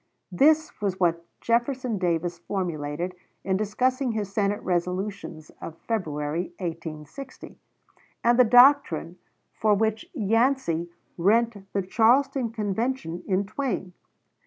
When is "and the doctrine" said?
8.23-9.19